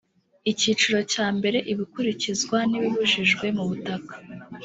[0.51, 4.13] icyiro cya mbere ibikurikizwa n ibibujijwe mubutaka